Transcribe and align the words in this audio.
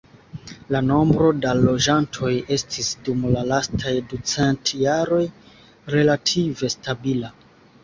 La 0.75 0.79
nombro 0.85 1.27
da 1.43 1.51
loĝantoj 1.59 2.31
estis 2.57 2.89
dum 3.09 3.29
la 3.37 3.45
lastaj 3.51 3.95
ducent 4.15 4.75
jaroj 4.81 5.23
relative 5.99 6.75
stabila. 6.79 7.35